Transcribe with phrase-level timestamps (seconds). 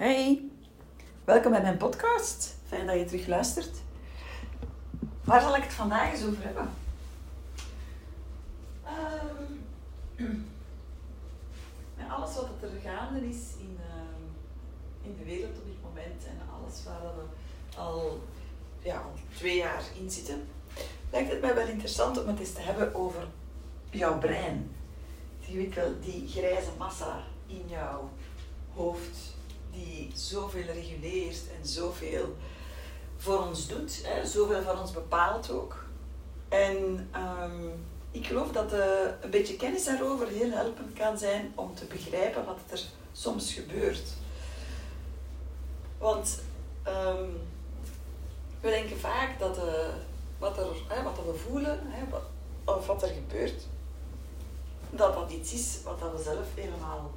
[0.00, 0.42] Hey,
[1.24, 2.56] welkom bij mijn podcast.
[2.66, 3.76] Fijn dat je terug luistert.
[5.24, 6.68] Waar zal ik het vandaag eens over hebben?
[8.84, 9.52] Ehm,
[11.96, 14.22] met alles wat er gaande is in, ehm,
[15.02, 17.22] in de wereld op dit moment en alles waar we
[17.78, 18.20] al,
[18.82, 19.02] ja,
[19.36, 20.48] twee jaar in zitten,
[21.10, 23.26] lijkt het mij wel interessant om het eens te hebben over
[23.90, 24.74] jouw brein.
[25.74, 28.10] Wel, die grijze massa in jouw
[28.74, 29.38] hoofd
[29.72, 32.36] die zoveel reguleert en zoveel
[33.16, 35.84] voor ons doet, hè, zoveel van ons bepaalt ook.
[36.48, 37.68] En ehm,
[38.10, 38.80] ik geloof dat uh,
[39.20, 44.08] een beetje kennis daarover heel helpend kan zijn om te begrijpen wat er soms gebeurt.
[45.98, 46.42] Want
[46.86, 47.40] um,
[48.60, 49.64] we denken vaak dat uh,
[50.38, 52.22] wat, er, hè, wat we voelen, hè, wat,
[52.76, 53.66] of wat er gebeurt,
[54.90, 57.10] dat dat iets is wat we zelf helemaal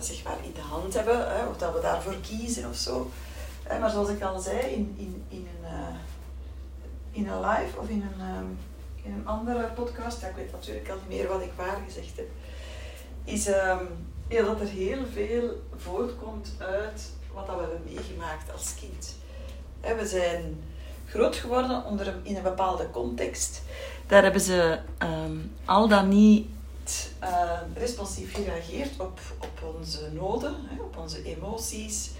[0.00, 3.10] zeg maar in de hand hebben, hè, of dat we daarvoor kiezen of zo.
[3.70, 5.96] Uh, maar zoals ik al zei, in, in, in, een, uh,
[7.10, 8.58] in een live of in een,
[9.02, 12.28] in een andere podcast, ik weet natuurlijk al niet meer wat ik waar gezegd heb,
[13.24, 13.44] is
[14.28, 19.16] ja, dat er heel veel voortkomt uit wat dat we hebben meegemaakt als kind.
[19.98, 20.62] We zijn
[21.06, 23.62] groot geworden onder een, in een bepaalde context.
[24.06, 26.46] Daar hebben ze um, al dan niet
[27.22, 32.10] uh, responsief gereageerd op, op onze noden, hè, op onze emoties.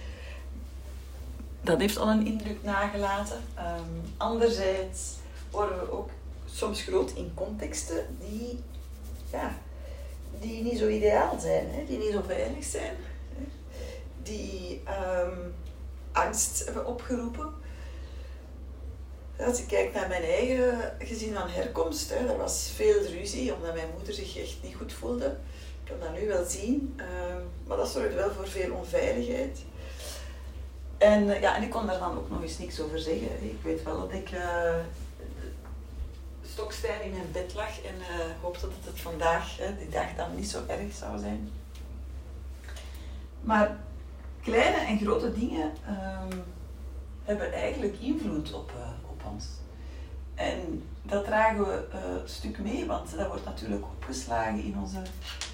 [1.61, 3.43] Dat heeft al een indruk nagelaten.
[3.57, 5.13] Um, anderzijds
[5.51, 6.09] worden we ook
[6.45, 8.59] soms groot in contexten die,
[9.31, 9.57] ja,
[10.39, 12.95] die niet zo ideaal zijn, hè, die niet zo veilig zijn,
[13.35, 13.43] hè,
[14.23, 14.81] die
[15.21, 15.53] um,
[16.11, 17.63] angst hebben opgeroepen.
[19.45, 23.73] Als ik kijk naar mijn eigen gezin van herkomst, hè, er was veel ruzie omdat
[23.73, 25.25] mijn moeder zich echt niet goed voelde.
[25.83, 27.05] Ik kan dat nu wel zien, uh,
[27.67, 29.59] maar dat zorgde wel voor veel onveiligheid.
[30.97, 33.43] En, ja, en ik kon daar dan ook nog eens niks over zeggen.
[33.43, 34.75] Ik weet wel dat ik uh,
[36.45, 40.49] stokstijn in mijn bed lag en uh, hoopte dat het vandaag, die dag, dan niet
[40.49, 41.49] zo erg zou zijn.
[43.41, 43.77] Maar
[44.41, 46.43] kleine en grote dingen um,
[47.23, 48.71] hebben eigenlijk invloed op,
[50.35, 55.01] En dat dragen we uh, stuk mee, want dat wordt natuurlijk opgeslagen in onze,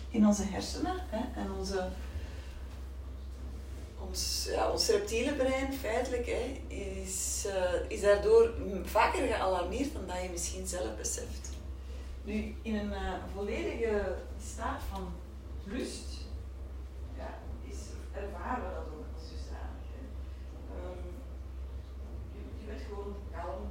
[0.10, 0.96] in onze hersenen.
[1.10, 1.88] Hè, en onze,
[4.08, 10.30] ons, ons reptiele brein, feitelijk, hè, is, uh, is daardoor vaker gealarmeerd dan dat je
[10.30, 11.50] misschien zelf beseft.
[12.24, 14.16] Nu, in een uh, volledige
[14.54, 15.14] staat van
[15.68, 16.10] rust,
[17.18, 17.38] ja,
[17.70, 17.78] is,
[18.14, 19.90] ervaren we dat ook als dusdanig.
[20.76, 21.04] Um,
[22.34, 23.64] je, je bent gewoon kalm.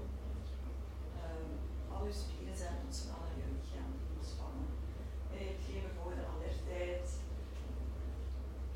[1.25, 1.51] Um,
[1.93, 4.69] al je spieren zijn ontspannen, je lichaam ontspannen.
[5.31, 7.07] En je hebt geen verhoogde alertheid.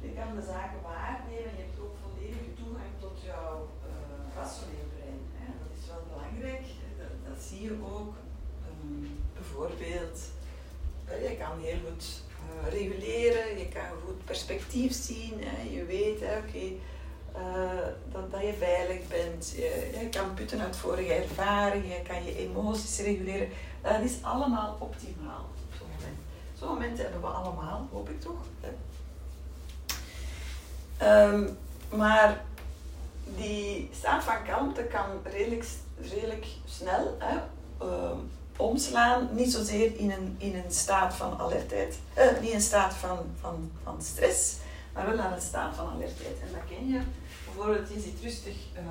[0.05, 3.57] Je kan de zaken waarnemen, je hebt ook volledige toegang tot jouw
[3.89, 5.23] uh, rationeel brein.
[5.41, 5.47] Hè.
[5.63, 6.67] Dat is wel belangrijk,
[7.01, 8.13] dat, dat zie je ook.
[8.69, 10.19] Um, bijvoorbeeld,
[11.09, 12.07] uh, je kan heel goed
[12.45, 15.63] uh, reguleren, je kan goed perspectief zien, hè.
[15.77, 16.43] je weet, oké.
[16.49, 16.79] Okay,
[17.37, 19.53] uh, dat, dat je veilig bent.
[19.57, 23.49] Je, je, putten uit vorige ervaringen, kan je emoties reguleren.
[23.83, 26.19] Dat is allemaal optimaal op zo'n moment.
[26.59, 28.43] Zo'n momenten hebben we allemaal, hoop ik toch.
[31.03, 31.59] Um,
[31.91, 32.45] maar
[33.37, 35.67] die staat van kalmte kan redelijk,
[36.01, 37.37] redelijk snel hè,
[37.87, 39.29] um, omslaan.
[39.33, 43.71] Niet zozeer in een, in een staat van alertheid, uh, niet een staat van, van,
[43.83, 44.57] van stress,
[44.93, 46.41] maar wel naar een staat van alertheid.
[46.41, 47.01] En dat ken je
[47.45, 48.83] bijvoorbeeld, je zit rustig uh,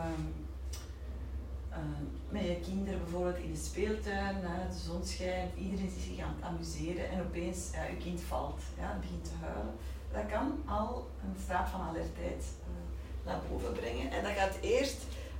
[2.29, 6.45] met je kinderen bijvoorbeeld in de speeltuin, de zon schijnt, iedereen is zich aan het
[6.45, 9.75] amuseren en opeens, ja, je kind valt, ja, begint te huilen.
[10.11, 14.11] Dat kan al een staat van alertheid uh, naar boven brengen.
[14.11, 14.97] En dat gaat eerst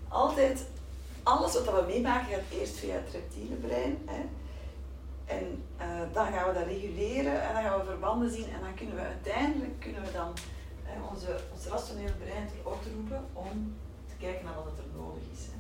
[0.08, 0.66] altijd,
[1.24, 3.98] alles wat we meemaken gaat eerst via het reptiele brein.
[4.06, 4.22] Hè.
[5.26, 8.74] En uh, dan gaan we dat reguleren en dan gaan we verbanden zien en dan
[8.74, 10.34] kunnen we uiteindelijk kunnen we dan
[11.12, 13.76] onze, ons rationeel brein orde roepen om
[14.08, 15.53] te kijken naar wat er nodig is.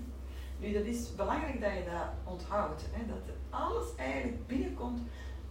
[0.63, 2.83] Nu, dat is belangrijk dat je dat onthoudt.
[2.91, 5.01] Hè, dat alles eigenlijk binnenkomt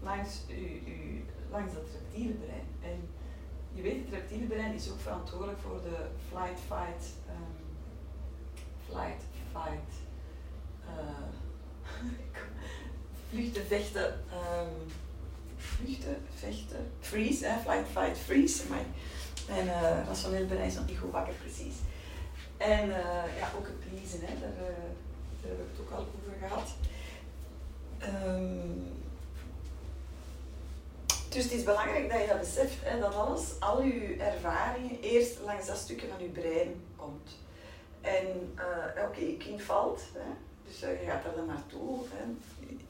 [0.03, 2.67] langs, u, langs dat reptiele brein.
[2.83, 3.09] En
[3.73, 7.55] je weet, het reptiele brein is ook verantwoordelijk voor de flight, fight, um,
[8.89, 9.23] flight,
[9.53, 9.93] fight,
[10.91, 11.29] uh,
[13.29, 14.93] vluchten, vechten, um,
[15.57, 18.69] vluchten, vechten, freeze, hè, flight, fight, freeze.
[18.69, 18.85] Maar
[19.49, 21.75] mijn uh, rationeel brein is nog niet goed wakker, precies.
[22.63, 24.77] En uh, ja, ook het pleasen, hè, daar, uh,
[25.41, 26.69] daar hebben we het ook al over gehad.
[28.27, 28.91] Um,
[31.29, 35.39] Dus het is belangrijk dat je dat beseft, hè, dat alles, al je ervaringen, eerst
[35.45, 37.31] langs dat stukje van je brein komt.
[38.01, 38.27] En
[38.57, 40.31] uh, oké, je kind valt, hè,
[40.67, 41.99] dus je gaat er dan naartoe.
[42.11, 42.23] Hè.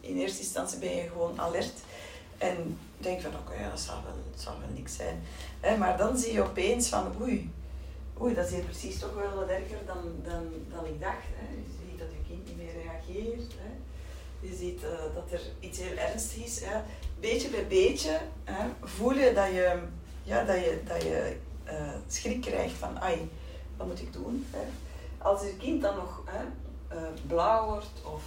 [0.01, 1.79] In eerste instantie ben je gewoon alert
[2.39, 5.23] en denk van oké, okay, dat zal wel, zal wel niks zijn.
[5.79, 7.51] Maar dan zie je opeens van oei,
[8.23, 11.27] oei, dat is hier precies toch wel wat erger dan, dan, dan ik dacht.
[11.35, 11.55] Hè.
[11.55, 13.53] Je ziet dat je kind niet meer reageert.
[13.59, 13.71] Hè.
[14.41, 16.65] Je ziet uh, dat er iets heel ernstigs is.
[16.65, 16.81] Hè.
[17.21, 19.83] Beetje bij beetje hè, voel je dat je,
[20.23, 21.37] ja, dat je, dat je
[21.67, 23.31] uh, schrik krijgt van ai,
[23.77, 24.47] wat moet ik doen?
[24.51, 24.67] Hè.
[25.19, 26.45] Als je kind dan nog hè,
[26.97, 28.25] uh, blauw wordt of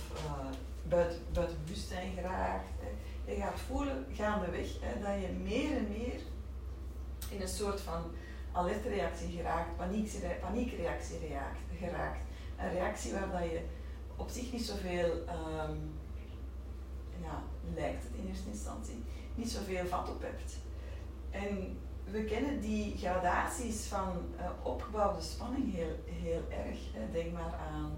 [0.83, 6.19] buiten, buiten bewustzijn geraakt, hè, je gaat voelen gaandeweg hè, dat je meer en meer
[7.29, 8.01] in een soort van
[8.55, 9.77] alertreactie geraakt,
[10.41, 11.17] paniekreactie
[11.79, 12.21] geraakt.
[12.57, 13.61] Een reactie waar dat je
[14.15, 15.93] op zich niet zoveel, um,
[17.21, 17.43] ja,
[17.75, 19.03] lijkt het in eerste instantie,
[19.35, 20.57] niet zoveel vat op hebt.
[21.31, 21.77] En
[22.11, 26.77] we kennen die gradaties van uh, opgebouwde spanning heel, heel erg.
[27.11, 27.95] Denk maar aan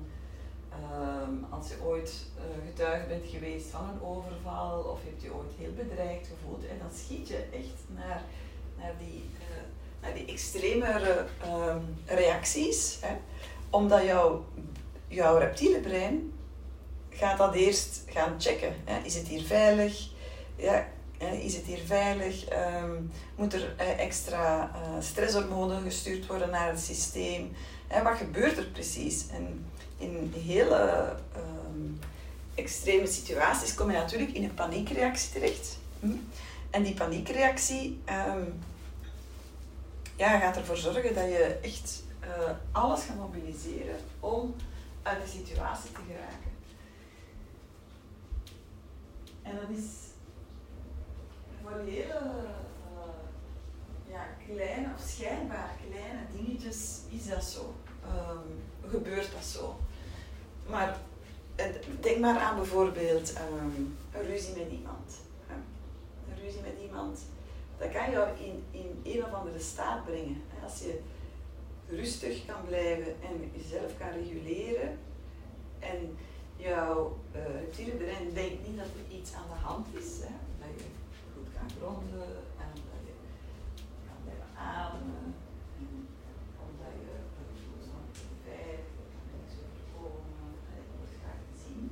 [0.74, 5.34] um, als je ooit uh, getuige bent geweest van een overval of je hebt je
[5.34, 6.68] ooit heel bedreigd gevoeld.
[6.68, 8.22] En dan schiet je echt naar,
[8.78, 9.67] naar die naar
[10.14, 12.98] die extremere um, reacties.
[13.02, 13.16] Hè,
[13.70, 14.46] omdat jouw,
[15.08, 16.32] jouw reptiele brein
[17.10, 18.76] gaat dat eerst gaan checken.
[18.86, 19.04] Hè.
[19.04, 20.10] Is het hier veilig?
[20.56, 20.88] Ja,
[21.42, 22.46] is het hier veilig?
[22.84, 27.52] Um, moet er uh, extra uh, stresshormonen gestuurd worden naar het systeem?
[27.88, 29.26] Hè, wat gebeurt er precies?
[29.32, 29.66] En
[29.98, 32.00] in hele um,
[32.56, 35.78] extreme situaties kom je natuurlijk in een paniekreactie terecht.
[36.00, 36.12] Hm?
[36.70, 38.02] En die paniekreactie
[40.18, 44.56] ja, gaat ervoor zorgen dat je echt uh, alles gaat mobiliseren om
[45.04, 46.52] uit de situatie te geraken.
[49.42, 49.86] En dat is
[51.62, 52.20] voor hele
[52.94, 53.14] uh,
[54.10, 57.76] ja, kleine of schijnbaar kleine dingetjes is dat zo.
[58.06, 59.80] Um, gebeurt dat zo.
[60.70, 60.98] Maar
[62.00, 65.16] denk maar aan bijvoorbeeld um, een ruzie met iemand.
[66.30, 67.20] Een ruzie met iemand
[67.78, 70.42] dat kan jou in, in een of andere staat brengen.
[70.64, 71.00] Als je
[71.90, 75.00] rustig kan blijven en jezelf kan reguleren
[75.80, 76.18] en
[76.56, 80.72] jouw uh, reptiele brein denkt niet dat er iets aan de hand is, hè, dat
[80.80, 80.86] je
[81.34, 82.28] goed kan gronden
[82.64, 83.14] en dat je
[84.08, 85.34] kan blijven ademen
[85.80, 86.08] en
[86.66, 87.16] omdat je
[87.64, 88.06] voelt van
[88.46, 91.86] veilig, dat niks overkomen en je wordt graag zien,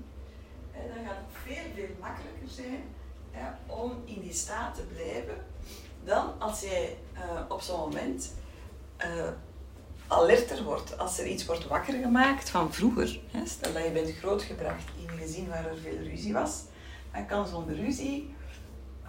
[0.77, 2.83] en dan gaat het veel, veel makkelijker zijn
[3.65, 5.37] om in die staat te blijven
[6.05, 8.33] dan als jij uh, op zo'n moment
[8.99, 9.27] uh,
[10.07, 13.19] alerter wordt, als er iets wordt wakker gemaakt van vroeger.
[13.31, 16.63] Hè, stel dat je bent grootgebracht in een gezin waar er veel ruzie was,
[17.13, 18.35] dan kan zo'n ruzie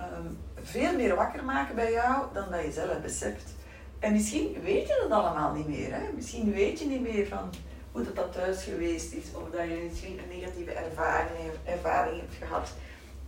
[0.00, 3.54] um, veel meer wakker maken bij jou dan dat je zelf beseft.
[3.98, 5.92] En misschien weet je dat allemaal niet meer.
[5.92, 6.12] Hè?
[6.14, 7.50] Misschien weet je niet meer van
[7.92, 12.34] hoe dat, dat thuis geweest is, of dat je misschien een negatieve ervaring, ervaring hebt
[12.34, 12.68] gehad.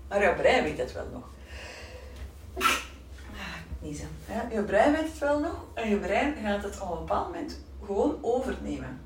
[0.09, 1.25] Maar jouw brein weet het wel nog
[3.79, 4.09] niezen.
[4.29, 7.27] Ja, je brein weet het wel nog en je brein gaat het op een bepaald
[7.27, 9.01] moment gewoon overnemen.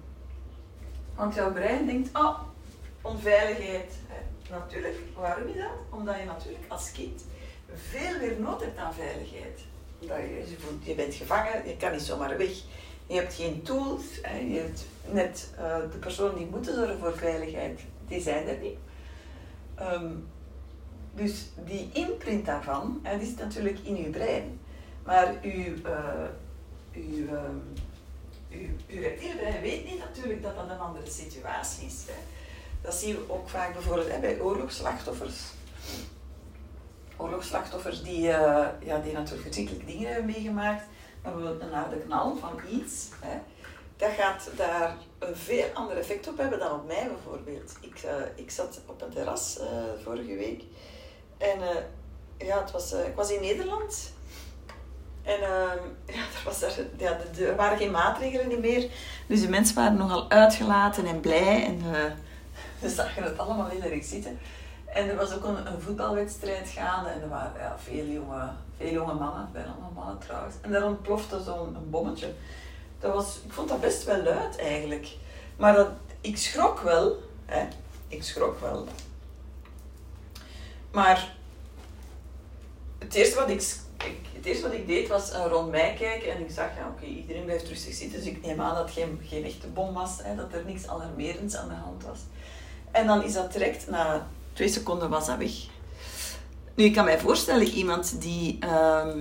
[1.14, 2.38] Want jouw brein denkt, oh,
[3.00, 3.92] onveiligheid.
[4.50, 5.70] Natuurlijk, waarom is dat?
[5.90, 7.24] Omdat je natuurlijk als kind
[7.74, 9.60] veel meer nood hebt aan veiligheid.
[9.98, 12.62] Dat je, je bent gevangen, je kan niet zomaar weg.
[13.06, 14.02] Je hebt geen tools.
[14.48, 18.78] Je hebt net uh, de personen die moeten zorgen voor veiligheid, die zijn er niet.
[19.80, 20.28] Um,
[21.14, 24.60] dus die imprint daarvan, die zit natuurlijk in je brein.
[25.04, 26.28] Maar uw, uh,
[26.94, 27.26] uw,
[29.60, 32.02] weet niet natuurlijk dat dat een andere situatie is.
[32.06, 32.22] Hè.
[32.80, 35.40] Dat zien we ook vaak bijvoorbeeld bij oorlogsslachtoffers.
[37.16, 40.84] Oorlogsslachtoffers die, uh, ja, die natuurlijk verschrikkelijke dingen hebben meegemaakt.
[41.22, 43.08] Maar bijvoorbeeld een harde knal van iets.
[43.20, 43.38] Hè,
[43.96, 47.76] dat gaat daar een veel ander effect op hebben dan op mij bijvoorbeeld.
[47.80, 49.66] Ik, uh, ik zat op een terras uh,
[50.04, 50.62] vorige week
[51.38, 51.58] en
[52.38, 54.11] ja, het was, ik was in Nederland
[55.22, 55.72] en uh,
[56.16, 56.64] ja, er, was
[56.98, 58.90] ja, waren geen maatregelen meer.
[59.26, 61.64] Dus de mensen waren nogal uitgelaten en blij.
[61.64, 62.12] En uh,
[62.80, 64.38] we zagen het allemaal heel erg zitten.
[64.86, 67.08] En er was ook een, een voetbalwedstrijd gaande.
[67.08, 69.48] En er waren ja, veel, jonge, veel jonge mannen.
[69.52, 70.54] Bijna allemaal mannen trouwens.
[70.60, 72.32] En daar ontplofte zo'n bommetje.
[73.00, 75.08] Dat was, ik vond dat best wel luid eigenlijk.
[75.56, 75.88] Maar dat,
[76.20, 77.22] ik schrok wel.
[77.46, 77.68] Hè.
[78.08, 78.86] Ik schrok wel.
[80.92, 81.34] Maar
[82.98, 83.60] het eerste wat ik
[84.32, 87.04] het eerste wat ik deed was uh, rond mij kijken en ik zag, ja, oké,
[87.04, 90.18] iedereen blijft rustig zitten, dus ik neem aan dat het geen, geen echte bom was,
[90.22, 92.18] hè, dat er niks alarmerends aan de hand was.
[92.90, 95.52] En dan is dat direct, na twee seconden was dat weg.
[96.74, 98.56] Nu, ik kan mij voorstellen, iemand die...
[98.60, 99.18] ehm,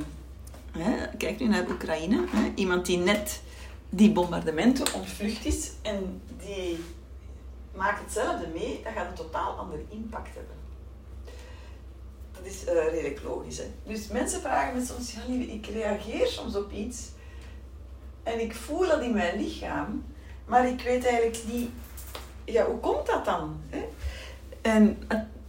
[0.77, 2.23] hè, kijk nu naar Oekraïne.
[2.55, 3.41] Iemand die net
[3.89, 6.83] die bombardementen ontvlucht is en die
[7.75, 10.55] maakt hetzelfde mee, dat gaat een totaal andere impact hebben.
[12.51, 13.57] Dat is eh, redelijk logisch.
[13.57, 13.63] Hè?
[13.83, 17.09] Dus mensen vragen me soms, ja lieve, ik reageer soms op iets
[18.23, 20.05] en ik voel dat in mijn lichaam,
[20.45, 21.69] maar ik weet eigenlijk niet,
[22.45, 23.61] ja, hoe komt dat dan?
[23.69, 23.87] Hè?
[24.61, 24.97] En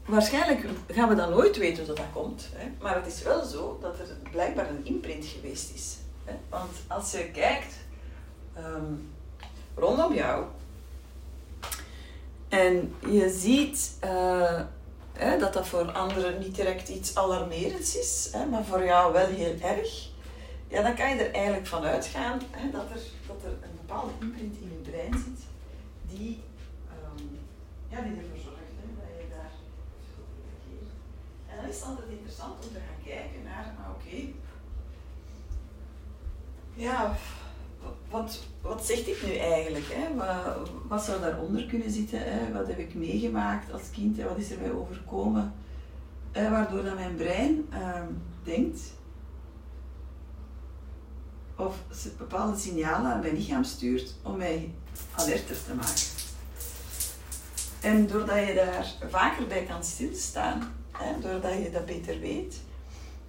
[0.07, 2.69] waarschijnlijk gaan we dan nooit weten hoe dat komt, hè?
[2.81, 5.97] maar het is wel zo dat er blijkbaar een imprint geweest is.
[6.25, 6.35] Hè?
[6.49, 7.75] Want als je kijkt
[8.55, 8.95] ehm,
[9.75, 10.45] rondom jou
[12.49, 14.61] en je ziet eh,
[15.13, 19.27] hè, dat dat voor anderen niet direct iets alarmerends is, hè, maar voor jou wel
[19.27, 20.11] heel erg,
[20.69, 24.13] ja, dan kan je er eigenlijk van uitgaan hè, dat, er, dat er een bepaalde
[24.21, 25.45] imprint in je brein zit
[26.19, 26.43] die,
[26.89, 27.25] ehm,
[27.89, 29.53] ja, die ervoor zorgt dat je daar.
[31.49, 34.17] En dan is het altijd interessant om te gaan kijken naar, ah, oké,
[36.75, 37.17] ja,
[38.13, 39.85] wat, wat zegt dit nu eigenlijk?
[39.89, 40.15] Hè?
[40.15, 42.19] Wat, wat zou daaronder kunnen zitten?
[42.23, 42.53] Hè?
[42.53, 44.17] Wat heb ik meegemaakt als kind?
[44.17, 44.29] Hè?
[44.29, 45.55] Wat is er mij overkomen?
[46.33, 46.51] Hè?
[46.51, 48.07] Waardoor dat mijn brein ehm,
[48.45, 48.81] denkt
[51.57, 51.77] of
[52.19, 54.71] bepaalde signalen aan mijn lichaam stuurt om mij
[55.15, 56.11] alerter te maken.
[57.81, 62.61] En doordat je daar vaker bij kan stilstaan, hè, doordat je dat beter weet,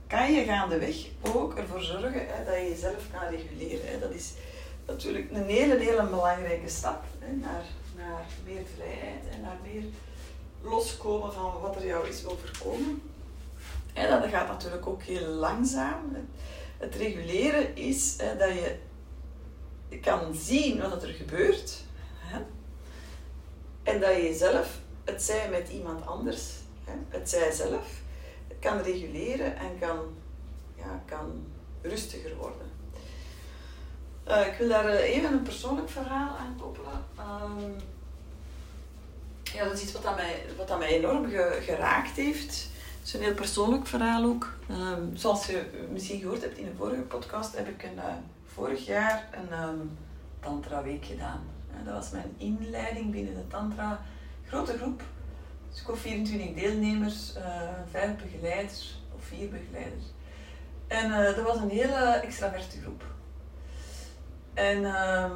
[0.08, 3.92] kan je gaandeweg ook ervoor zorgen hè, dat je jezelf kan reguleren.
[3.92, 4.00] Hè.
[4.00, 4.34] Dat is
[4.86, 7.04] natuurlijk een hele, hele belangrijke stap
[7.42, 7.64] naar,
[7.96, 9.84] naar meer vrijheid en naar meer
[10.62, 13.02] loskomen van wat er jou is overkomen.
[13.94, 16.28] En dat gaat natuurlijk ook heel langzaam.
[16.78, 18.54] Het reguleren is hè, dat
[19.90, 21.84] je kan zien wat er gebeurt.
[22.18, 22.40] Hè,
[23.84, 26.52] en dat je jezelf, het zij met iemand anders,
[27.10, 28.02] het zij zelf,
[28.60, 30.00] kan reguleren en kan,
[30.76, 31.46] ja, kan
[31.82, 32.73] rustiger worden.
[34.24, 37.06] Eh, ik wil daar eh, even een persoonlijk verhaal aan koppelen.
[37.18, 37.72] Ehm,
[39.44, 42.52] ja, dat is iets wat aan mij, wat aan mij enorm ge- geraakt heeft.
[43.00, 44.54] Het is een heel persoonlijk verhaal ook.
[44.70, 48.14] Ehm, zoals je misschien gehoord hebt in een vorige podcast, heb ik een, eh,
[48.54, 49.76] vorig jaar een ehm,
[50.40, 51.44] Tantra Week gedaan.
[51.86, 54.02] Dat was mijn inleiding binnen de Tantra.
[54.48, 55.02] Grote groep,
[55.72, 57.34] dus ik had 24 deelnemers,
[57.92, 60.04] vijf begeleiders of vier begeleiders.
[60.88, 63.04] En dat was een hele extraverte groep.
[64.54, 65.36] En ehm,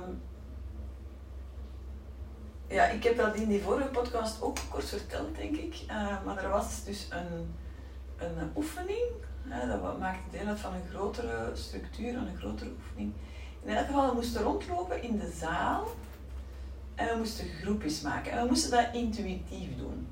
[2.67, 5.83] ja, ik heb dat in die vorige podcast ook kort verteld, denk ik.
[5.87, 7.55] Eh, maar er was dus een,
[8.17, 9.11] een oefening.
[9.67, 13.13] dat maakte deel uit van een grotere structuur, een grotere oefening.
[13.63, 15.87] In elk geval, we moesten rondlopen in de zaal.
[16.95, 18.31] En we moesten groepjes maken.
[18.31, 20.07] En we moesten dat intuïtief doen.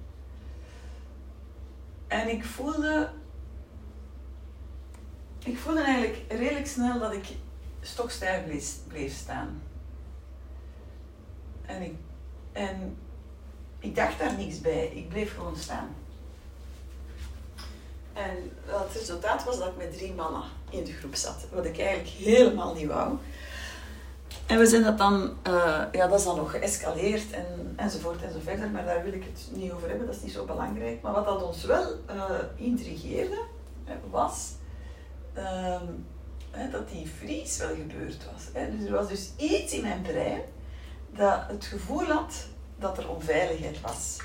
[2.07, 3.09] En ik voelde...
[5.43, 7.27] Ik voelde eigenlijk redelijk snel dat ik
[7.85, 8.43] stokstijf
[8.87, 9.61] bleef, staan.
[11.65, 11.93] En ik,
[12.51, 12.97] en
[13.79, 14.87] ik dacht daar niks bij.
[14.87, 15.95] Ik bleef gewoon staan.
[18.13, 21.45] En het resultaat was dat ik met drie mannen in de groep zat.
[21.51, 23.17] Wat ik eigenlijk helemaal niet wou.
[24.45, 28.31] En we zijn dat dan, eh, ja, dat is dan nog geëscaleerd en, enzovoort en
[28.31, 31.01] zo verder, maar daar wil ik het niet over hebben, dat is niet zo belangrijk.
[31.01, 33.41] Maar wat dat ons wel eh, intrigeerde,
[33.83, 34.51] hè, was
[35.33, 35.85] ehm,
[36.55, 38.43] hè, dat die vries wel gebeurd was.
[38.53, 38.77] Hè.
[38.77, 40.41] Dus er was dus iets in mijn brein
[41.09, 42.33] dat het gevoel had
[42.79, 44.17] dat er onveiligheid was.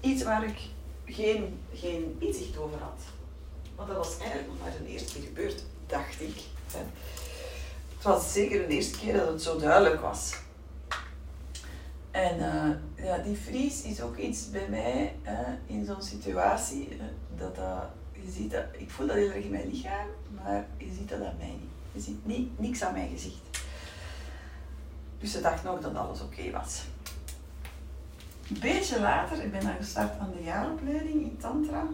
[0.00, 0.58] Iets waar ik
[1.04, 3.00] geen, geen inzicht over had.
[3.76, 6.42] Want dat was eigenlijk nog maar de eerste keer gebeurd, dacht ik.
[6.72, 6.78] Hè.
[7.94, 10.34] Het was zeker de eerste keer dat het zo duidelijk was.
[12.10, 16.88] En eh, ja, die vries is ook iets bij mij eh, in zo'n situatie.
[16.88, 17.04] eh,
[17.38, 20.92] dat dat, je ziet dat, ik voel dat heel erg in mijn lichaam, maar je
[20.98, 21.73] ziet dat aan mij niet.
[21.94, 23.58] Je ziet niks aan mijn gezicht.
[25.18, 26.84] Dus ze dacht nog dat alles oké was.
[28.50, 31.86] Een beetje later, ik ben dan gestart aan de jaaropleiding in Tantra.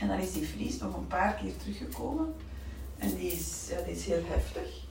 [0.00, 2.34] En dan is die vries nog een paar keer teruggekomen.
[2.98, 4.86] En die is, ja, die is heel heftig.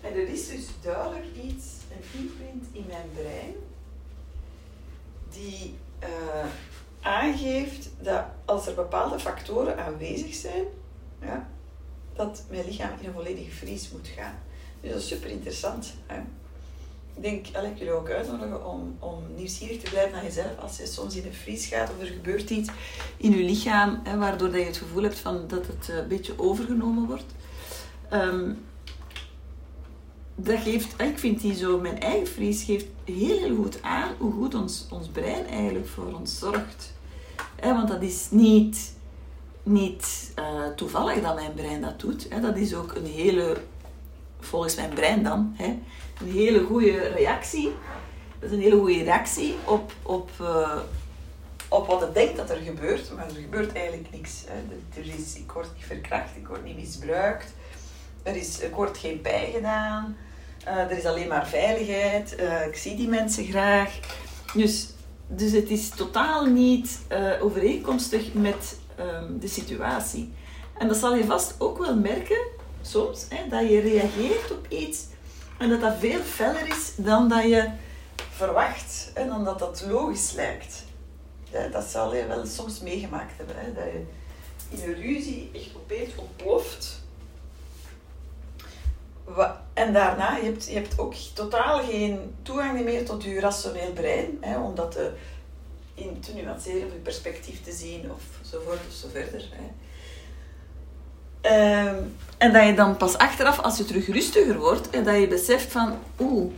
[0.00, 3.54] En er is dus duidelijk iets, een imprint in mijn brein,
[5.30, 6.46] die eh,
[7.00, 10.64] aangeeft dat als er bepaalde factoren aanwezig zijn,
[11.20, 11.48] ja,
[12.16, 14.34] dat mijn lichaam in een volledige vries moet gaan.
[14.80, 15.94] Dus dat is super interessant.
[16.06, 16.20] Hè?
[17.14, 20.58] Ik denk, ik jullie ook uitnodigen om, om nieuwsgierig te blijven naar jezelf.
[20.60, 22.70] Als je soms in een vries gaat of er gebeurt iets
[23.16, 26.08] in je lichaam, hè, waardoor dat je het gevoel hebt van dat het eh, een
[26.08, 27.34] beetje overgenomen wordt.
[28.08, 28.52] Ehm,
[30.34, 34.32] dat geeft, ik vind die zo, mijn eigen vries geeft heel, heel goed aan hoe
[34.32, 36.92] goed ons, ons brein eigenlijk voor ons zorgt.
[37.60, 38.94] Want dat is niet
[39.62, 42.26] niet uh, toevallig dat mijn brein dat doet.
[42.28, 42.40] Hè.
[42.40, 43.56] Dat is ook een hele,
[44.40, 45.78] volgens mijn brein dan, hè,
[46.20, 47.72] een hele goede reactie.
[48.38, 50.78] Dat is een hele goede reactie op, op, uh,
[51.68, 53.14] op wat het denkt dat er gebeurt.
[53.16, 54.44] Maar er gebeurt eigenlijk niks.
[54.46, 55.00] Hè.
[55.00, 57.52] Er is, ik word niet verkracht, ik word niet misbruikt.
[58.22, 60.16] Er, is, er wordt geen pijn gedaan.
[60.66, 62.36] Uh, er is alleen maar veiligheid.
[62.68, 63.98] ik zie die mensen graag.
[64.54, 64.86] Dus
[65.34, 66.98] dus het is totaal niet
[67.40, 70.32] overeenkomstig met um, de situatie.
[70.78, 72.46] En dat zal je vast ook wel merken,
[72.82, 75.04] soms, hè, dat je reageert op iets
[75.58, 77.70] en dat dat veel feller is dan dat je
[78.16, 80.84] verwacht en dan dat dat logisch lijkt.
[81.50, 84.04] Ja, dat zal je wel soms meegemaakt hebben, hè, dat je
[84.68, 87.00] in een ruzie echt opeens ontploft.
[89.72, 94.38] En daarna, je hebt, je hebt ook totaal geen toegang meer tot je rationeel brein,
[94.40, 94.98] hè, om dat
[95.94, 99.48] in te nuanceren of je perspectief te zien of zo voort of zo verder.
[99.50, 99.70] Hè.
[101.40, 101.96] Ehm,
[102.38, 105.72] en dat je dan pas achteraf, als je terug rustiger wordt, en dat je beseft
[105.72, 106.52] van, oeh,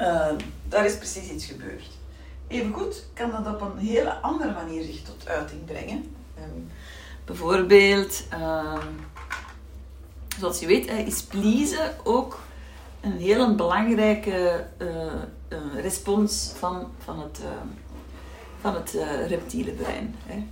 [0.00, 0.28] uh,
[0.68, 1.88] daar is precies iets gebeurd.
[2.48, 6.14] Evengoed kan dat op een hele andere manier zich tot uiting brengen.
[6.38, 6.70] Um,
[7.24, 8.24] bijvoorbeeld,
[10.38, 12.40] zoals je weet, is pleasen ook
[13.00, 17.40] een heel belangrijke uh, respons van, van het
[18.60, 20.14] van het uh, reptiele brein.
[20.26, 20.46] Hè.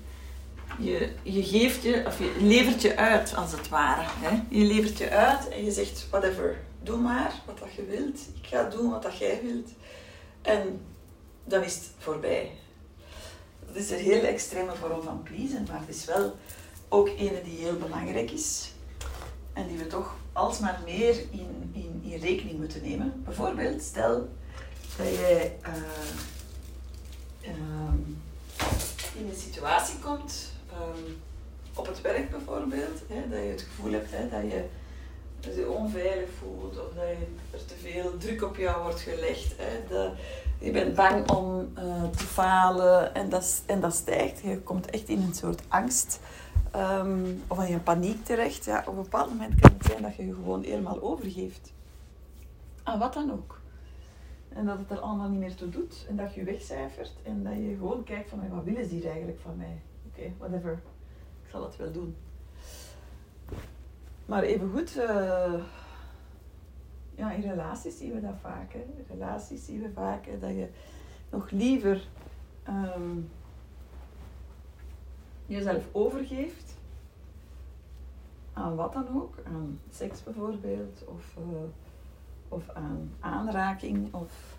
[0.79, 4.03] Je, je geeft je, of je levert je uit als het ware.
[4.07, 4.43] Hè.
[4.49, 8.21] Je levert je uit en je zegt, whatever, doe maar wat dat je wilt.
[8.43, 9.69] Ik ga doen wat dat jij wilt.
[10.43, 10.81] En
[11.45, 12.51] dan is het voorbij.
[13.67, 16.37] Dat is een hele extreme vorm van pleasen, maar het is wel
[16.89, 18.73] ook een die heel belangrijk is.
[19.53, 23.23] En die we toch alsmaar meer in, in, in rekening moeten nemen.
[23.25, 24.29] Bijvoorbeeld, stel
[24.97, 25.59] dat jij...
[25.67, 25.73] Uh,
[27.49, 28.23] um,
[29.19, 31.17] in een situatie komt, um,
[31.75, 34.65] op het werk bijvoorbeeld, hè, dat je het gevoel hebt dat je
[35.53, 39.55] je onveilig voelt of dat je, er te veel druk op jou wordt gelegd.
[39.57, 39.99] Hè,
[40.59, 44.41] je bent bang om uh, te falen en dat, en dat stijgt.
[44.41, 46.21] Je komt echt in een soort angst
[46.77, 48.65] um, of in paniek terecht.
[48.65, 51.73] Ja, op een bepaald moment kan het zijn dat je je gewoon helemaal overgeeft.
[52.83, 53.61] Aan wat dan ook.
[54.49, 56.07] En dat het er allemaal niet meer toe doet.
[56.09, 57.13] En dat je wegcijfert.
[57.23, 59.81] En dat je gewoon kijkt van, wat willen ze hier eigenlijk van mij?
[60.17, 60.73] Oké, whatever.
[61.43, 62.17] Ik zal het wel doen.
[64.27, 65.55] Maar evengoed, uh,
[67.15, 68.73] ja, in relaties zien we dat vaak.
[68.73, 68.79] Hè.
[68.79, 70.69] In relaties zien we vaak hè, dat je
[71.31, 72.09] nog liever
[72.69, 73.31] um,
[75.47, 76.77] jezelf overgeeft
[78.53, 79.39] aan wat dan ook.
[79.45, 81.05] Aan seks bijvoorbeeld.
[81.07, 81.37] Of...
[81.39, 81.59] Uh,
[82.49, 84.59] of aan aanraking of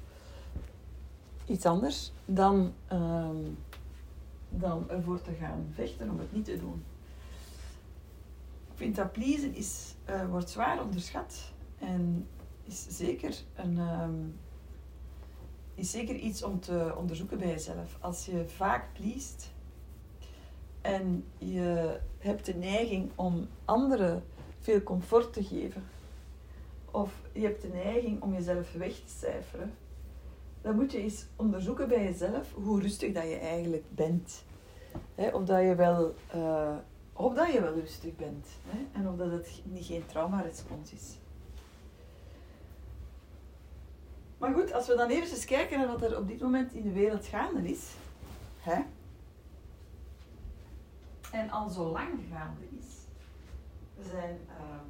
[1.45, 3.57] iets anders, dan, um,
[4.49, 6.83] dan ervoor te gaan vechten om het niet te doen.
[8.71, 12.27] Ik vind dat pleasen is, uh, wordt zwaar onderschat en
[12.63, 14.39] is zeker, een, um,
[15.75, 17.97] is zeker iets om te onderzoeken bij jezelf.
[17.99, 19.53] Als je vaak pleest
[20.81, 24.23] en je hebt de neiging om anderen
[24.59, 25.83] veel comfort te geven,
[26.91, 29.73] of je hebt de neiging om jezelf weg te cijferen,
[30.65, 34.43] dan moet je eens onderzoeken bij jezelf hoe rustig dat je eigenlijk bent.
[35.15, 36.75] of dat je wel, uh,
[37.13, 38.47] of dat je wel rustig bent.
[38.91, 41.17] En of dat het niet geen traumarespons is.
[44.37, 46.83] Maar goed, als we dan even eens kijken naar wat er op dit moment in
[46.83, 47.93] de wereld gaande is.
[51.31, 52.85] En al zo lang gaande is.
[53.95, 54.89] We zijn ehm,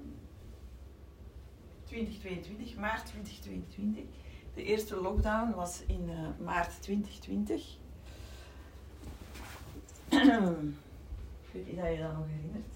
[1.83, 4.24] 2022, maart 2022.
[4.55, 7.77] De eerste lockdown was in uh, maart 2020.
[10.09, 10.19] ik
[11.51, 12.73] weet niet of je dat nog herinnert.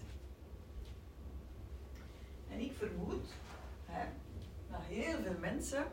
[2.51, 3.33] En ik vermoed
[3.85, 4.05] hè,
[4.71, 5.85] dat heel veel mensen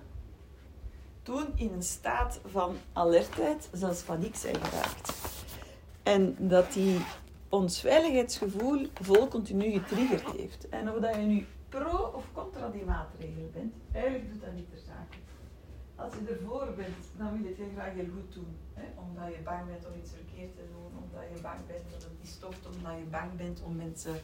[1.22, 5.12] toen in een staat van alertheid, zelfs paniek zijn geraakt.
[6.02, 7.00] En dat die
[7.48, 10.68] ons veiligheidsgevoel vol continu getriggerd heeft.
[10.68, 14.70] En of dat je nu pro of contra die maatregelen bent, eigenlijk doet dat niet
[14.70, 15.25] ter zake.
[15.96, 18.56] Als je ervoor bent, dan wil je het heel graag heel goed doen.
[18.74, 18.84] Hè?
[18.96, 22.12] Omdat je bang bent om iets verkeerd te doen, omdat je bang bent dat het
[22.18, 24.16] niet stopt, omdat je bang bent om mensen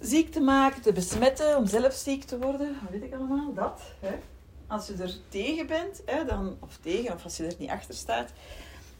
[0.00, 2.76] ziek te maken, te besmetten, om zelf ziek te worden.
[2.82, 3.54] Wat weet ik allemaal?
[3.54, 3.82] Dat.
[4.00, 4.18] Hè?
[4.66, 7.94] Als je er tegen bent, hè, dan, of tegen, of als je er niet achter
[7.94, 8.32] staat,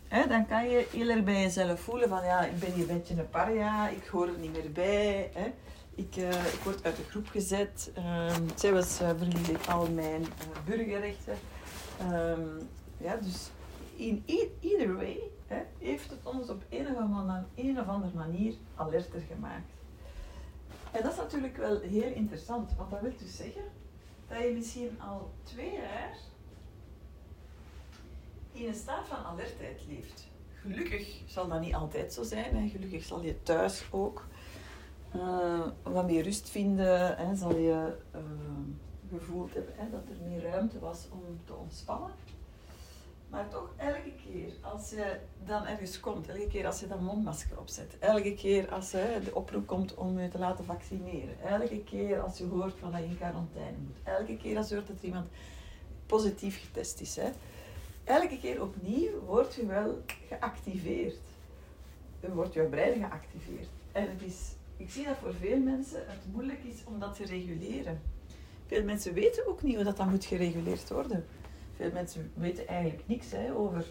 [0.09, 2.97] hè, dan kan je heel erg bij jezelf voelen van ja, ik ben hier een
[2.97, 5.31] beetje een paria, ik hoor er niet meer bij.
[5.35, 5.53] Hè?
[5.95, 7.93] Ik, uh, ik word uit de groep gezet.
[7.97, 10.29] Um, zelfs uh, verlies ik al mijn uh,
[10.67, 11.37] burgerrechten.
[12.13, 13.51] Um, ja, dus
[13.97, 14.25] in
[14.61, 19.21] either way hè, heeft het ons op een of, andere, een of andere manier alerter
[19.21, 19.71] gemaakt.
[20.91, 23.63] En dat is natuurlijk wel heel interessant, want dat wil dus zeggen
[24.29, 26.17] dat je misschien al twee jaar
[28.53, 30.29] in een staat van alertheid leeft.
[30.55, 32.57] Gelukkig zal dat niet altijd zo zijn.
[32.57, 32.69] Hè.
[32.69, 34.27] Gelukkig zal je thuis ook
[35.17, 37.17] uh, wat meer rust vinden.
[37.17, 37.35] Hè.
[37.37, 38.21] Zal je uh,
[39.11, 42.11] gevoeld hebben hè, dat er meer ruimte was om te ontspannen.
[43.31, 47.59] Maar toch, elke keer als je dan ergens komt, elke keer als je dat mondmasker
[47.59, 52.21] opzet, elke keer als hè, de oproep komt om je te laten vaccineren, elke keer
[52.21, 54.99] als je hoort van dat je in quarantaine moet, elke keer als je hoort dat
[54.99, 55.29] er iemand
[56.07, 57.31] positief getest is, hè,
[58.05, 61.19] elke keer opnieuw wordt je wel geactiveerd.
[62.21, 63.69] Dan wordt je brein geactiveerd.
[63.93, 67.25] En het is, ik zie dat voor veel mensen het moeilijk is om dat te
[67.25, 68.01] reguleren.
[68.67, 71.25] Veel mensen weten ook niet hoe dat, dan moet gereguleerd worden.
[71.77, 73.87] Veel mensen weten eigenlijk niks hè, over,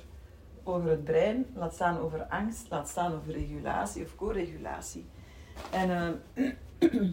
[0.63, 5.06] over het brein, laat staan over angst, laat staan over regulatie of co-regulatie.
[5.71, 5.89] En
[6.36, 6.45] uh,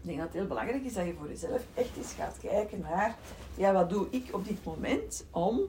[0.00, 2.80] ik denk dat het heel belangrijk is dat je voor jezelf echt eens gaat kijken
[2.80, 3.16] naar,
[3.54, 5.60] ja, wat doe ik op dit moment om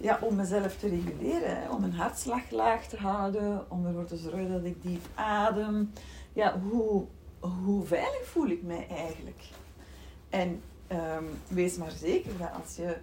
[0.00, 4.52] ja, om mezelf te reguleren, om mijn hartslag laag te houden, om ervoor te zorgen
[4.52, 5.92] dat ik diep adem.
[6.32, 7.04] Ja, hoe,
[7.40, 9.42] hoe veilig voel ik mij eigenlijk?
[10.28, 12.96] En um, wees maar zeker dat als je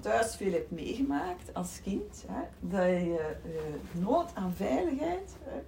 [0.00, 5.60] thuis veel hebt meegemaakt als kind, hè, dat je uh, nood aan veiligheid hè,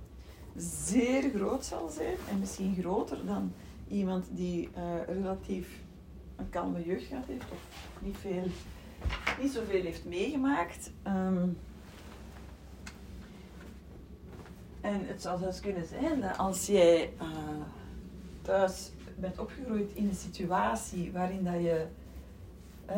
[0.56, 3.52] zeer groot zal zijn en misschien groter dan
[3.88, 5.68] iemand die uh, relatief
[6.36, 7.58] een kalme jeugd gehad heeft of
[8.00, 8.46] niet veel
[9.40, 10.90] niet zoveel heeft meegemaakt.
[11.06, 11.58] Um,
[14.80, 17.28] en het zou zelfs kunnen zijn dat als jij uh,
[18.42, 21.86] thuis bent opgegroeid in een situatie waarin dat je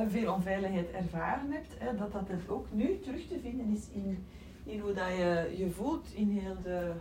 [0.09, 4.27] veel onveiligheid ervaren hebt, dat dat het ook nu terug te vinden is in,
[4.65, 6.93] in hoe dat je je voelt in heel de,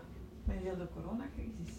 [0.44, 1.76] met heel de coronacrisis.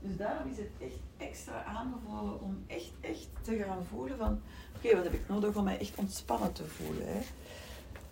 [0.00, 4.40] Dus daarom is het echt extra aanbevolen om echt, echt te gaan voelen van
[4.84, 7.06] oké, wat heb ik nodig om mij echt ontspannen te voelen.
[7.06, 7.20] Hè?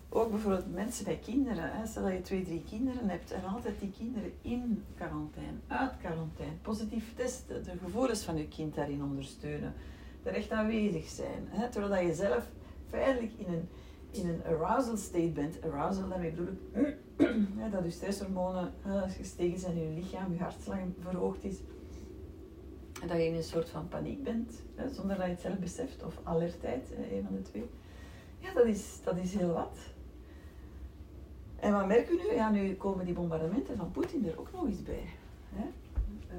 [0.09, 1.71] Ook bijvoorbeeld mensen bij kinderen.
[1.71, 1.87] Hè?
[1.87, 6.55] Stel dat je twee, drie kinderen hebt en altijd die kinderen in quarantaine, uit quarantaine,
[6.61, 9.73] positief testen, de gevoelens van je kind daarin ondersteunen,
[10.23, 11.47] er echt aanwezig zijn.
[11.47, 11.69] Hè?
[11.69, 12.45] Terwijl je zelf
[12.89, 13.69] feitelijk in een,
[14.11, 15.63] in een arousal state bent.
[15.63, 16.97] Arousal, daarmee bedoel ik
[17.71, 18.73] dat je stresshormonen
[19.17, 21.57] gestegen zijn in je lichaam, je hartslag verhoogd is
[23.03, 25.57] en dat je in een soort van paniek bent, hè, zonder dat je het zelf
[25.57, 27.69] beseft, of alertheid, een van de twee.
[28.39, 29.77] Ja, dat is, dat is heel wat.
[31.55, 32.35] En wat merken we nu?
[32.35, 35.05] Ja, nu komen die bombardementen van Poetin er ook nog eens bij.
[35.53, 35.65] Hè?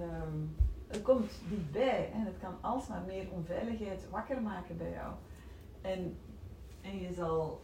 [0.02, 5.12] Um, er komt dichtbij en het kan alsmaar meer onveiligheid wakker maken bij jou.
[5.80, 6.16] En,
[6.80, 7.60] en je zal,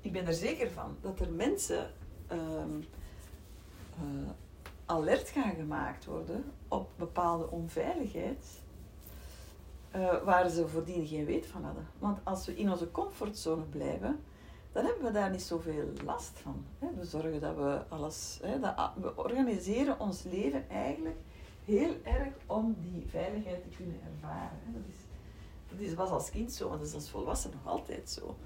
[0.00, 1.90] ik ben er zeker van, dat er mensen
[2.32, 2.84] um,
[4.02, 4.30] uh,
[4.90, 8.46] alert gaan gemaakt worden op bepaalde onveiligheid,
[9.96, 11.86] uh, waar ze voordien geen weet van hadden.
[11.98, 14.20] Want als we in onze comfortzone blijven,
[14.72, 16.64] dan hebben we daar niet zoveel last van.
[16.78, 21.18] We zorgen dat we alles, dat, we organiseren ons leven eigenlijk
[21.64, 24.58] heel erg om die veiligheid te kunnen ervaren.
[25.68, 28.36] Dat, is, dat was als kind zo, want dat is als volwassen nog altijd zo.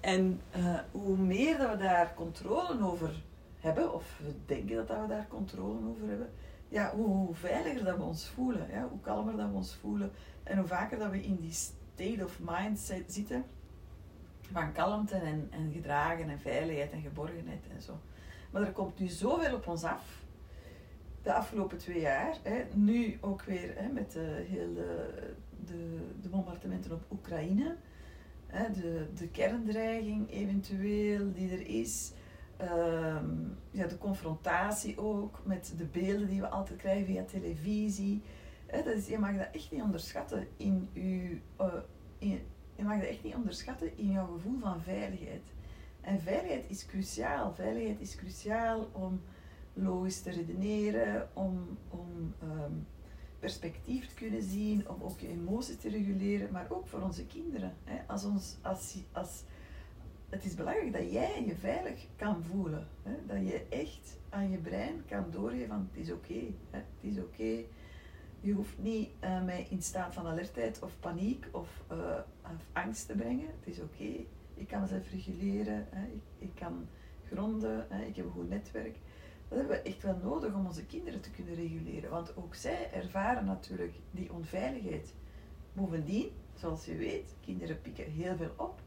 [0.00, 3.22] En uh, hoe meer dat we daar controle over
[3.58, 6.30] hebben, of we denken dat, we daar controle over hebben,
[6.68, 10.10] ja, hoe, veiliger dat we ons voelen, ja, hoe kalmer dat we ons voelen
[10.42, 13.44] en hoe vaker dat we in die state of mind zitten
[14.52, 17.98] van kalmte en, en gedragen en veiligheid en geborgenheid en zo.
[18.50, 20.26] Maar er komt nu zoveel op ons af,
[21.22, 25.08] de afgelopen twee jaar, hè, nu ook weer hè, met de, heel de,
[25.64, 27.76] de, de bombardementen op Oekraïne,
[28.46, 32.12] hè, de, de kerndreiging eventueel die er is,
[32.60, 38.22] Um, ja, de confrontatie ook met de beelden die we altijd krijgen via televisie.
[38.70, 41.38] dat is, je mag dat echt niet onderschatten in je,
[42.20, 45.42] uh, mag dat echt niet onderschatten in jouw gevoel van veiligheid.
[46.00, 47.54] En veiligheid is cruciaal.
[47.54, 49.20] Veiligheid is cruciaal om
[49.72, 52.86] logisch te redeneren, om, om um,
[53.38, 57.72] perspectief te kunnen zien, om ook je emoties te reguleren, maar ook voor onze kinderen.
[58.06, 59.42] Als, ons, als, als,
[60.28, 62.86] het is belangrijk dat jij je veilig kan voelen.
[63.02, 63.12] Hè?
[63.26, 66.40] Dat je echt aan je brein kan doorgeven van het is oké.
[66.70, 67.64] het is oké.
[68.40, 73.06] Je hoeft niet uh, mij in staat van alertheid of paniek of, uh, of angst
[73.06, 73.46] te brengen.
[73.46, 74.24] Het is oké.
[74.54, 75.86] Ik kan mezelf reguleren.
[75.90, 76.06] Hè?
[76.06, 76.88] Ik, ik, kan
[77.26, 77.86] gronden.
[77.88, 78.04] Hè?
[78.04, 78.96] Ik heb een goed netwerk.
[79.48, 82.10] Dat hebben we echt wel nodig om onze kinderen te kunnen reguleren.
[82.10, 85.14] Want ook zij ervaren natuurlijk die onveiligheid.
[85.72, 88.80] Bovendien, zoals je weet, kinderen pikken heel veel op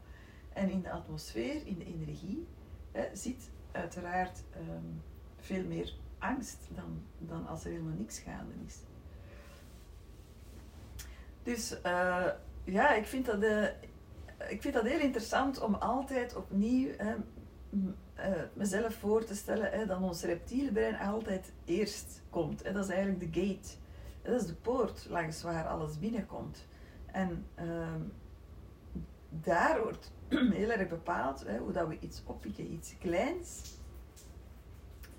[0.54, 2.46] En in de atmosfeer, in de energie,
[2.92, 4.84] hè, zit uiteraard ehm,
[5.36, 8.78] veel meer angst dan, dan als er helemaal niks gaande is.
[11.42, 12.26] Dus uh,
[12.64, 13.64] ja, ik vind, dat, uh,
[14.48, 17.14] ik vind dat heel interessant om altijd opnieuw uh,
[18.54, 22.62] mezelf voor te stellen hè, dat ons reptiele brein altijd eerst komt.
[22.62, 22.72] Hè.
[22.72, 23.68] Dat is eigenlijk de gate.
[24.22, 26.66] Dat is de poort langs waar alles binnenkomt.
[27.06, 28.00] En ehm,
[29.40, 30.12] daar wordt
[30.60, 33.78] heel erg bepaald hè, hoe dat we iets oppikken, iets kleins.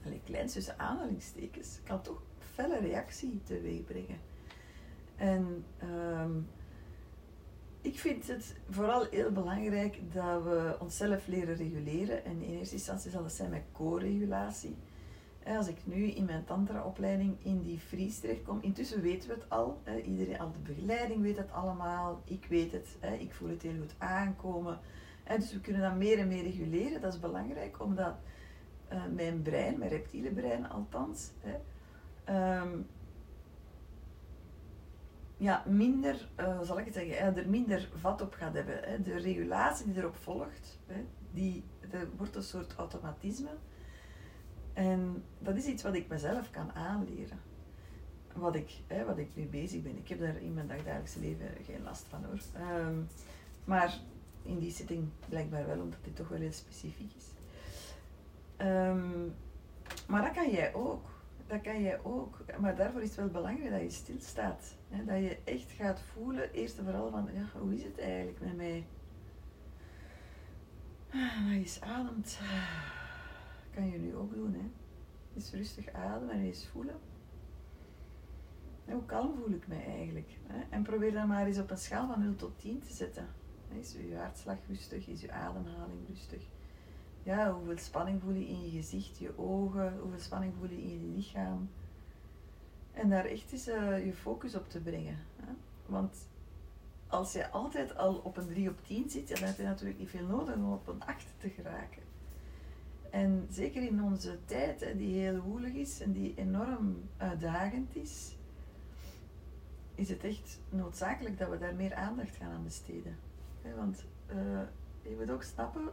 [0.05, 4.19] Alleen kleins tussen aanhalingstekens kan toch felle reactie teweeg brengen.
[5.15, 6.47] En um,
[7.81, 12.25] ik vind het vooral heel belangrijk dat we onszelf leren reguleren.
[12.25, 14.75] En in eerste instantie zal dat zijn met co-regulatie.
[15.45, 19.81] Als ik nu in mijn tantra-opleiding in die freeze terechtkom, intussen weten we het al.
[20.05, 22.21] Iedereen, al de begeleiding weet het allemaal.
[22.25, 22.97] Ik weet het.
[23.19, 24.79] Ik voel het heel goed aankomen.
[25.37, 27.01] Dus we kunnen dat meer en meer reguleren.
[27.01, 28.15] Dat is belangrijk, omdat
[28.87, 31.31] eh, mijn brein, mijn reptiele brein althans,
[32.23, 32.77] ehm,
[35.37, 39.03] ja, minder, uh, zal ik het zeggen, er minder vat op gaat hebben.
[39.03, 40.79] De regulatie die erop volgt,
[41.31, 41.63] die,
[42.17, 43.49] wordt een soort automatisme.
[44.73, 47.39] En dat is iets wat ik mezelf kan aanleren.
[48.33, 49.97] Wat ik, hè, wat ik nu bezig ben.
[49.97, 52.39] Ik heb daar in mijn dagdagelijkse leven geen last van hoor.
[52.53, 52.95] Ehm,
[53.63, 53.97] maar
[54.43, 57.25] in die zitting blijkbaar wel, omdat dit toch wel heel specifiek is.
[58.65, 59.33] Um,
[60.07, 61.13] maar dat kan jij ook
[61.47, 62.37] dat kan je ook.
[62.59, 64.75] Maar daarvoor is het wel belangrijk dat je stilstaat.
[64.89, 65.05] Hè?
[65.05, 68.55] Dat je echt gaat voelen, eerst en vooral van, ja, hoe is het eigenlijk met
[68.55, 68.85] mij?
[71.13, 72.39] Ah, dat je ademt.
[73.73, 74.71] Kan je nu ook doen, hè?
[75.35, 76.95] Eens rustig ademen en eens voelen.
[78.85, 80.39] hoe kalm voel ik mij eigenlijk?
[80.47, 80.63] Hè?
[80.69, 83.27] En probeer dan maar eens op een schaal van 0 tot 10 te zetten.
[83.79, 85.07] Is je hartslag rustig?
[85.07, 86.49] Is je ademhaling rustig?
[87.23, 90.89] ja, hoeveel spanning voel je in je gezicht, je ogen, hoeveel spanning voel je in
[90.89, 91.69] je lichaam.
[92.91, 95.17] En daar echt eens uh, je focus op te brengen.
[95.35, 95.51] Hè?
[95.85, 96.27] Want
[97.07, 100.09] als je altijd al op een 3 op 10 zit, dan heb je natuurlijk niet
[100.09, 102.02] veel nodig om op een 8 te geraken.
[103.13, 108.37] En zeker in onze tijd, die heel woelig is en die enorm uitdagend is,
[109.95, 113.17] is het echt noodzakelijk dat we daar meer aandacht gaan aan besteden.
[113.75, 114.61] Want uh,
[115.01, 115.89] je moet ook snappen,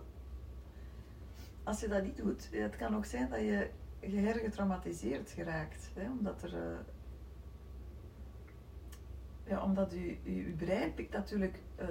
[1.63, 5.91] als je dat niet doet, het kan ook zijn dat je gehergetraumatiseerd geraakt.
[5.95, 6.55] Hè, omdat er...
[6.55, 6.79] Uh,
[9.45, 11.87] ja, omdat je, je, brein pikt natuurlijk uh,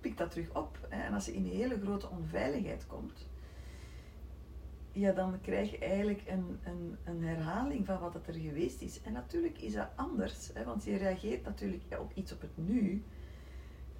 [0.00, 0.86] pikt dat terug op.
[0.88, 3.30] Hè, en als je in een hele grote onveiligheid komt,
[4.92, 9.02] ja, dan krijg je eigenlijk een, een, een herhaling van wat er geweest is.
[9.02, 13.04] En natuurlijk is dat anders, hè, want je reageert natuurlijk op iets op het nu.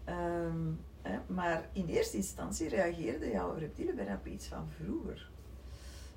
[0.09, 1.19] Um, Hè?
[1.27, 5.31] Maar in eerste instantie reageerde jouw reptiele brein op iets van vroeger.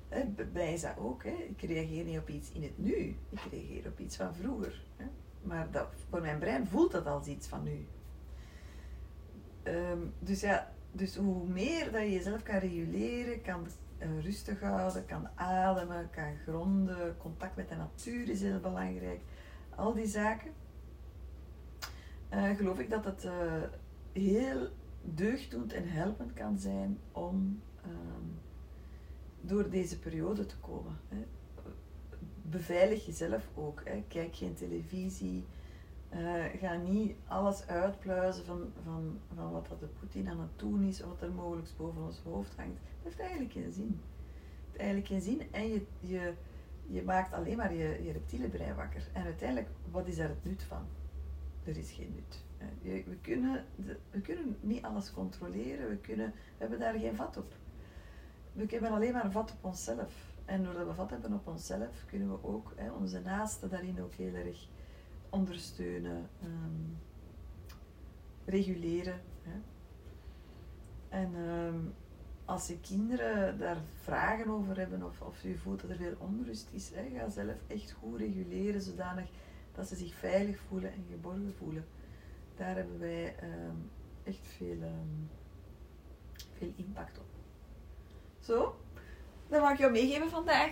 [0.08, 0.24] Hè?
[0.52, 1.24] Bij is dat ook.
[1.24, 1.30] Hè?
[1.30, 4.84] Ik reageer niet op iets in het nu, ik reageer op iets van vroeger.
[4.96, 5.04] Hè?
[5.42, 7.86] Maar dat, voor mijn brein voelt dat als iets van nu.
[9.64, 13.66] Um, dus ja, dus hoe meer dat je jezelf kan reguleren, kan
[13.98, 19.20] rustig houden, kan ademen, kan gronden, contact met de natuur is heel belangrijk.
[19.76, 20.52] Al die zaken.
[22.32, 23.62] Uh, geloof ik dat het uh,
[24.12, 24.68] heel
[25.02, 28.38] deugddoend en helpend kan zijn om um,
[29.40, 30.98] door deze periode te komen.
[31.08, 31.26] Hè.
[32.42, 33.82] Beveilig jezelf ook.
[34.08, 35.44] Kijk geen televisie.
[36.14, 40.82] Uh, ga niet alles uitpluizen van, van, van wat dat de Poetin aan het doen
[40.82, 42.74] is, wat er mogelijk boven ons hoofd hangt.
[42.74, 44.00] Dat heeft eigenlijk geen zin.
[44.00, 46.32] Het heeft eigenlijk geen zin en je, je,
[46.86, 49.08] je maakt alleen maar je, je reptiele brein wakker.
[49.12, 50.86] En uiteindelijk, wat is daar het nut van?
[51.64, 52.44] Er is geen nut.
[52.82, 53.64] We kunnen,
[54.10, 57.54] we kunnen niet alles controleren, we, kunnen, we hebben daar geen vat op.
[58.52, 60.34] We hebben alleen maar vat op onszelf.
[60.44, 64.14] En doordat we vat hebben op onszelf, kunnen we ook hè, onze naasten daarin ook
[64.14, 64.68] heel erg
[65.36, 66.98] ondersteunen, um,
[68.44, 69.20] reguleren.
[69.42, 69.58] Hè.
[71.08, 71.94] En um,
[72.44, 76.68] als je kinderen daar vragen over hebben of, of je voelt dat er veel onrust
[76.72, 79.28] is, ga zelf echt goed reguleren zodanig
[79.74, 81.84] dat ze zich veilig voelen en geborgen voelen
[82.56, 83.76] daar hebben wij ehm,
[84.24, 85.24] echt veel, ehm,
[86.58, 87.24] veel impact op.
[88.40, 88.76] Zo,
[89.48, 90.70] dat mag ik jou meegeven vandaag.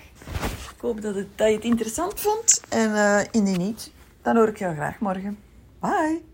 [0.75, 2.61] Ik hoop dat, het, dat je het interessant vond.
[2.69, 3.91] En uh, indien niet,
[4.25, 5.39] dan hoor ik jou graag morgen.
[5.81, 6.34] Bye!